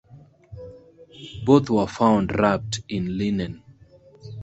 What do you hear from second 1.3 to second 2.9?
Both were found wrapped